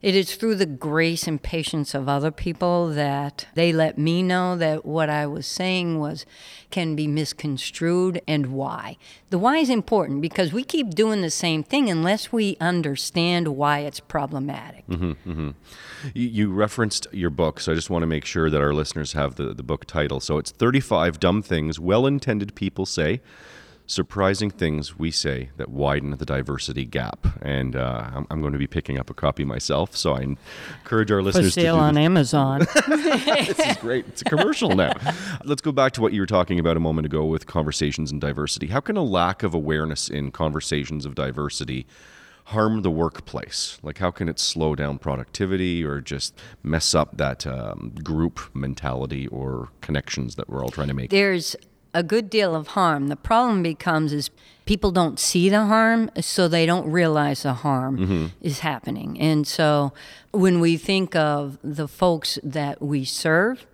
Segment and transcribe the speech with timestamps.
[0.00, 4.56] it is through the grace and patience of other people that they let me know
[4.56, 6.24] that what I was saying was
[6.70, 8.96] can be misconstrued and why.
[9.30, 13.80] The why is important because we keep doing the same thing unless we understand why
[13.80, 14.86] it's problematic.
[14.86, 15.50] Mm-hmm, mm-hmm.
[16.14, 19.14] You, you referenced your book, so I just want to make sure that our listeners
[19.14, 20.20] have the, the book title.
[20.20, 23.20] So it's 35 Dumb Things Well Intended People Say,
[23.88, 27.26] Surprising Things We Say That Widen the Diversity Gap.
[27.40, 30.20] And uh, I'm, I'm going to be picking up a copy myself, so I
[30.82, 32.04] encourage our For listeners to sale do on this.
[32.04, 32.60] Amazon.
[32.86, 34.06] this is great.
[34.08, 34.92] It's a commercial now.
[35.42, 38.20] Let's go back to what you were talking about a moment ago with conversations and
[38.20, 38.66] diversity.
[38.66, 41.86] How can a lack of awareness in conversations of diversity
[42.48, 43.78] harm the workplace?
[43.82, 49.26] Like, how can it slow down productivity or just mess up that um, group mentality
[49.28, 51.10] or connections that we're all trying to make?
[51.10, 51.56] there's
[51.94, 53.08] a good deal of harm.
[53.08, 54.30] The problem becomes is
[54.66, 58.26] people don't see the harm, so they don't realize the harm mm-hmm.
[58.40, 59.18] is happening.
[59.18, 59.92] And so
[60.32, 63.66] when we think of the folks that we serve,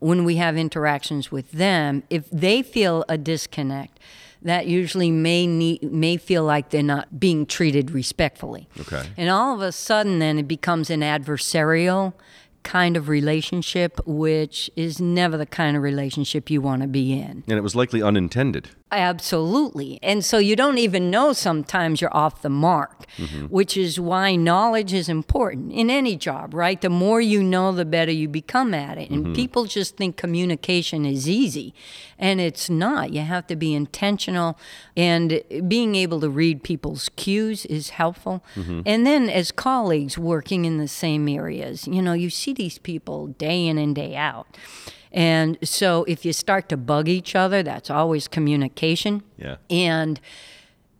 [0.00, 3.98] when we have interactions with them, if they feel a disconnect,
[4.42, 8.68] that usually may need, may feel like they're not being treated respectfully.
[8.80, 9.02] Okay.
[9.16, 12.14] And all of a sudden, then it becomes an adversarial
[12.62, 17.44] kind of relationship, which is never the kind of relationship you want to be in.
[17.46, 18.70] And it was likely unintended.
[18.92, 20.00] Absolutely.
[20.02, 23.46] And so you don't even know sometimes you're off the mark, mm-hmm.
[23.46, 26.80] which is why knowledge is important in any job, right?
[26.80, 29.08] The more you know, the better you become at it.
[29.10, 29.34] And mm-hmm.
[29.34, 31.72] people just think communication is easy,
[32.18, 33.12] and it's not.
[33.12, 34.58] You have to be intentional,
[34.96, 38.42] and being able to read people's cues is helpful.
[38.56, 38.80] Mm-hmm.
[38.86, 43.28] And then as colleagues working in the same areas, you know, you see these people
[43.28, 44.56] day in and day out.
[45.12, 49.22] And so if you start to bug each other, that's always communication.
[49.36, 49.56] Yeah.
[49.68, 50.20] And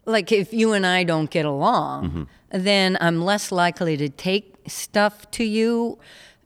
[0.04, 2.24] like if you and I don't get along, mm-hmm.
[2.50, 5.98] then I'm less likely to take stuff to you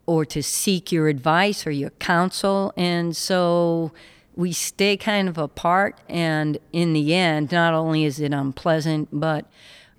[0.07, 2.73] or to seek your advice or your counsel.
[2.77, 3.93] And so
[4.37, 5.99] we stay kind of apart.
[6.09, 9.47] And in the end, not only is it unpleasant, but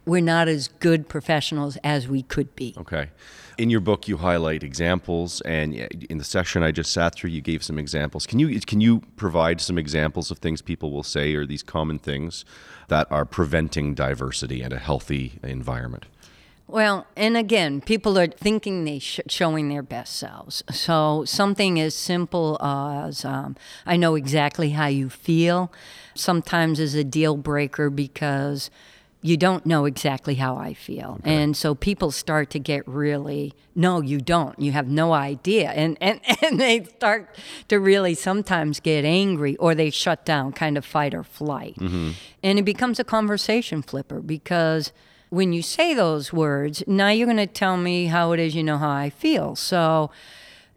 [0.05, 2.73] we're not as good professionals as we could be.
[2.77, 3.09] Okay.
[3.57, 7.41] In your book, you highlight examples, and in the session I just sat through, you
[7.41, 8.27] gave some examples.
[8.27, 11.97] Can you can you provide some examples of things people will say or these common
[11.97, 12.43] things
[12.89, 16.05] that are preventing diversity and a healthy environment?
[16.67, 20.63] Well, and again, people are thinking they sh- showing their best selves.
[20.71, 23.55] So something as simple as um,
[23.85, 25.71] I know exactly how you feel,
[26.15, 28.71] sometimes is a deal breaker because
[29.25, 33.99] you don't know exactly how I feel, and so people start to get really no,
[34.01, 34.57] you don't.
[34.59, 37.35] You have no idea, and and and they start
[37.67, 42.59] to really sometimes get angry or they shut down, kind of fight or flight, and
[42.59, 44.93] it becomes a conversation flipper because
[45.29, 48.63] when you say those words, now you're going to tell me how it is you
[48.63, 49.55] know how I feel.
[49.55, 50.11] So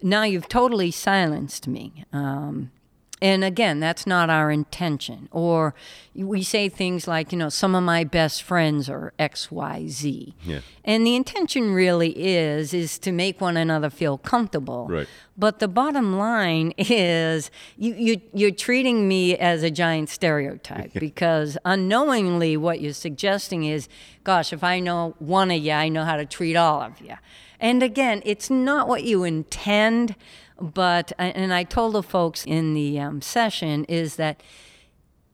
[0.02, 2.04] now you've totally silenced me.
[2.12, 2.70] Um,
[3.20, 5.28] And again, that's not our intention.
[5.32, 5.74] Or
[6.14, 10.34] we say things like, you know, some of my best friends are XYZ.
[10.44, 10.60] Yeah.
[10.84, 14.86] And the intention really is is to make one another feel comfortable.
[14.88, 15.08] Right.
[15.36, 21.58] But the bottom line is you, you you're treating me as a giant stereotype because
[21.64, 23.88] unknowingly what you're suggesting is,
[24.24, 27.14] gosh, if I know one of you, I know how to treat all of you.
[27.60, 30.14] And again, it's not what you intend,
[30.60, 34.42] but and I told the folks in the um, session is that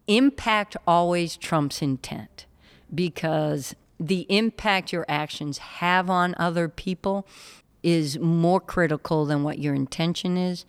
[0.07, 2.47] impact always trumps intent
[2.95, 7.27] because the impact your actions have on other people
[7.83, 10.65] is more critical than what your intention is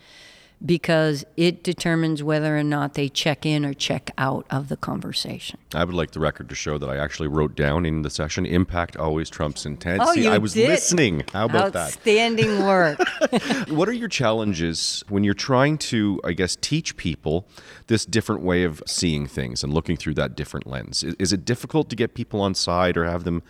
[0.64, 5.60] because it determines whether or not they check in or check out of the conversation.
[5.74, 8.46] I would like the record to show that I actually wrote down in the session
[8.46, 10.02] impact always trumps intent.
[10.04, 10.70] Oh, See, you I was did.
[10.70, 11.24] listening.
[11.34, 11.88] How about that?
[11.88, 13.00] Outstanding work.
[13.70, 17.48] What are your challenges when you're trying to, I guess, teach people
[17.88, 21.04] this different way of seeing things and looking through that different lens?
[21.04, 23.44] Is, is it difficult to get people on side or have them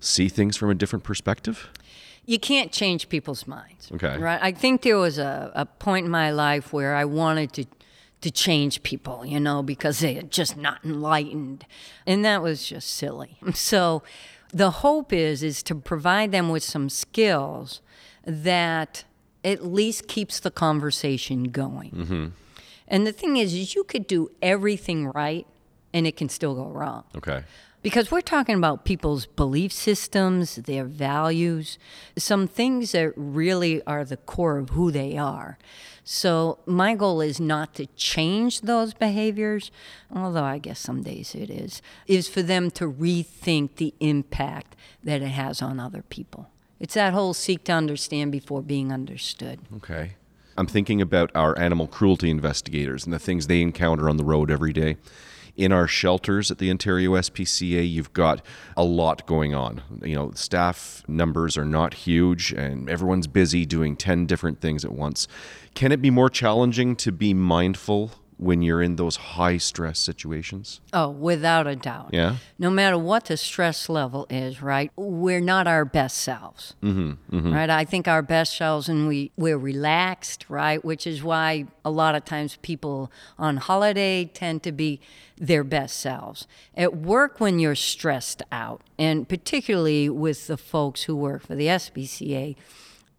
[0.00, 1.70] see things from a different perspective?
[2.28, 3.90] You can't change people's minds.
[3.90, 4.18] Okay.
[4.18, 4.38] Right.
[4.42, 7.64] I think there was a, a point in my life where I wanted to
[8.20, 11.64] to change people, you know, because they had just not enlightened.
[12.04, 13.38] And that was just silly.
[13.54, 14.02] So
[14.52, 17.80] the hope is is to provide them with some skills
[18.26, 19.04] that
[19.42, 21.92] at least keeps the conversation going.
[21.92, 22.26] Mm-hmm.
[22.88, 25.46] And the thing is, is you could do everything right
[25.94, 27.44] and it can still go wrong Okay.
[27.82, 31.78] Because we're talking about people's belief systems, their values,
[32.16, 35.58] some things that really are the core of who they are.
[36.04, 39.70] So, my goal is not to change those behaviors,
[40.14, 45.20] although I guess some days it is, is for them to rethink the impact that
[45.20, 46.48] it has on other people.
[46.80, 49.60] It's that whole seek to understand before being understood.
[49.76, 50.12] Okay.
[50.56, 54.50] I'm thinking about our animal cruelty investigators and the things they encounter on the road
[54.50, 54.96] every day.
[55.58, 58.46] In our shelters at the Ontario SPCA, you've got
[58.76, 59.82] a lot going on.
[60.04, 64.92] You know, staff numbers are not huge and everyone's busy doing 10 different things at
[64.92, 65.26] once.
[65.74, 70.80] Can it be more challenging to be mindful when you're in those high stress situations?
[70.92, 72.10] Oh, without a doubt.
[72.12, 72.36] Yeah.
[72.58, 74.90] No matter what the stress level is, right?
[74.96, 77.68] We're not our best selves, mm-hmm, right?
[77.68, 80.84] I think our best selves, and we we're relaxed, right?
[80.84, 85.00] Which is why a lot of times people on holiday tend to be
[85.36, 86.46] their best selves.
[86.76, 91.66] At work, when you're stressed out, and particularly with the folks who work for the
[91.66, 92.56] SPCA,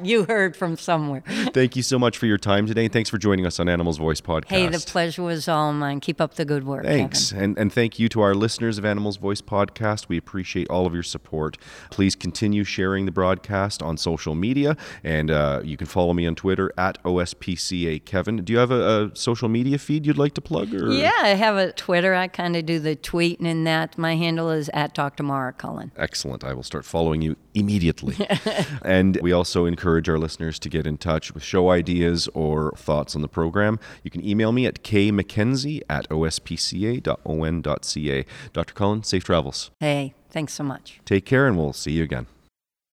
[0.04, 1.24] you heard from somewhere.
[1.52, 3.98] thank you so much for your time today, and thanks for joining us on Animals
[3.98, 4.50] Voice Podcast.
[4.50, 5.98] Hey, the pleasure was all mine.
[5.98, 6.84] Keep up the good work.
[6.84, 7.30] Thanks.
[7.30, 7.44] Kevin.
[7.44, 10.08] And, and thank you to our listeners of Animals Voice Podcast.
[10.08, 11.56] We appreciate all of your support.
[11.90, 14.76] Please continue sharing the broadcast on social media.
[15.02, 18.36] And uh, you can follow me on Twitter at OSPCA Kevin.
[18.44, 20.74] Do you have a, a social media feed you'd like to plug?
[20.74, 20.90] Or?
[20.90, 22.14] Yeah, I have a Twitter.
[22.14, 23.96] I kind of do the tweeting and that.
[23.98, 25.22] My handle is at Dr.
[25.22, 25.92] Maura Cullen.
[25.96, 26.44] Excellent.
[26.44, 28.16] I will start following you immediately.
[28.84, 33.16] and we also encourage our listeners to get in touch with show ideas or thoughts
[33.16, 33.78] on the program.
[34.02, 37.06] You can email me at kmckenzie at ospca.on.ca.
[38.52, 38.74] Dr.
[38.74, 39.70] Cullen, safe travels.
[39.80, 41.00] Hey, thanks so much.
[41.04, 42.26] Take care, and we'll see you again.